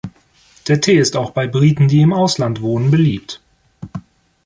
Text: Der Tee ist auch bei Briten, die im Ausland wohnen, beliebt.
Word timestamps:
Der 0.67 0.81
Tee 0.81 0.97
ist 0.97 1.15
auch 1.15 1.29
bei 1.29 1.45
Briten, 1.45 1.87
die 1.87 2.01
im 2.01 2.11
Ausland 2.11 2.63
wohnen, 2.63 2.89
beliebt. 2.89 3.39